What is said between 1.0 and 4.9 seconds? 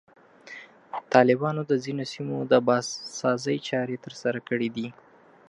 طالبانو د ځینو سیمو د بازسازي چارې ترسره کړي دي.